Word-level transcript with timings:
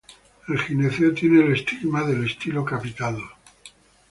El 0.47 0.57
gineceo 0.59 1.13
tiene 1.13 1.45
el 1.45 1.53
estigma 1.53 2.03
del 2.03 2.25
estilo 2.25 2.65
capitado. 2.65 3.21